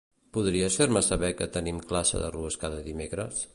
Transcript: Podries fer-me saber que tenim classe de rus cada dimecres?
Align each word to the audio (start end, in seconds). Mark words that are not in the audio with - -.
Podries 0.37 0.77
fer-me 0.79 1.03
saber 1.09 1.29
que 1.43 1.47
tenim 1.59 1.83
classe 1.93 2.25
de 2.25 2.33
rus 2.39 2.61
cada 2.67 2.83
dimecres? 2.91 3.47